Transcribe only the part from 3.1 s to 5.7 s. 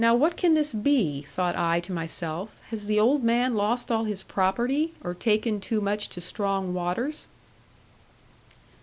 man lost all his property, or taken